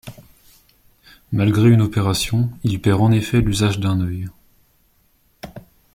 Malgré 1.31 1.69
une 1.69 1.83
opération, 1.83 2.49
il 2.63 2.81
perd 2.81 3.01
en 3.01 3.11
effet 3.11 3.39
l'usage 3.39 3.77
d'un 3.79 4.01
œil. 4.01 4.27